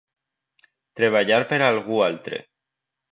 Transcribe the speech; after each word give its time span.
Treballar 0.99 1.39
per 1.51 1.59
a 1.65 1.67
algú 1.73 1.99
altre. 2.07 2.41